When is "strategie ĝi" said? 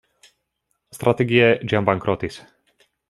0.97-1.75